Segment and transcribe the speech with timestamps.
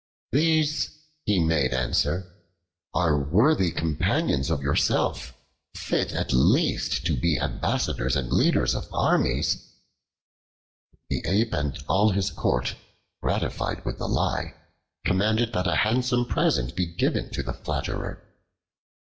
[0.31, 2.33] "These," he made answer,
[2.91, 5.35] "are worthy companions of yourself,
[5.75, 9.63] fit at least to be ambassadors and leaders of armies."
[11.11, 12.73] The Ape and all his court,
[13.21, 14.55] gratified with the lie,
[15.05, 18.23] commanded that a handsome present be given to the flatterer.